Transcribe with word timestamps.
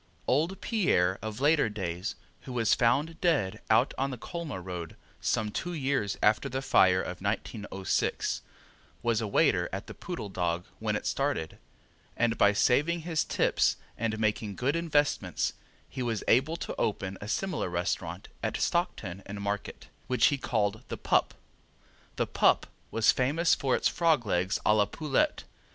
Old 0.25 0.61
Pierre 0.61 1.19
of 1.21 1.39
later 1.39 1.69
days, 1.69 2.15
who 2.41 2.53
was 2.53 2.73
found 2.73 3.21
dead 3.21 3.61
out 3.69 3.93
on 3.99 4.09
the 4.09 4.17
Colma 4.17 4.59
road 4.59 4.95
some 5.19 5.51
two 5.51 5.73
years 5.73 6.17
after 6.23 6.49
the 6.49 6.63
fire 6.63 6.99
of 7.03 7.21
1906, 7.21 8.41
was 9.03 9.21
a 9.21 9.27
waiter 9.27 9.69
at 9.71 9.85
the 9.85 9.93
Poodle 9.93 10.29
Dog 10.29 10.65
when 10.79 10.95
it 10.95 11.05
started, 11.05 11.59
and 12.17 12.35
by 12.35 12.51
saving 12.51 13.01
his 13.01 13.23
tips 13.23 13.77
and 13.95 14.17
making 14.17 14.55
good 14.55 14.75
investments 14.75 15.53
he 15.87 16.01
was 16.01 16.23
able 16.27 16.57
to 16.57 16.73
open 16.81 17.15
a 17.21 17.27
similar 17.27 17.69
restaurant 17.69 18.27
at 18.41 18.57
Stockton 18.57 19.21
and 19.27 19.39
Market, 19.39 19.87
which 20.07 20.25
he 20.33 20.37
called 20.39 20.81
the 20.87 20.97
Pup. 20.97 21.35
The 22.15 22.25
Pup 22.25 22.65
was 22.89 23.11
famous 23.11 23.53
for 23.53 23.75
its 23.75 23.87
frogs' 23.87 24.25
legs 24.25 24.57
a 24.65 24.73
la 24.73 24.85
poulette. 24.87 25.43